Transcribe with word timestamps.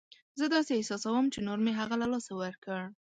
زه 0.39 0.45
داسې 0.55 0.71
احساسوم 0.75 1.25
چې 1.33 1.39
نور 1.47 1.59
مې 1.65 1.71
هغه 1.79 1.95
له 2.01 2.07
لاسه 2.13 2.31
ورکړ. 2.41 2.81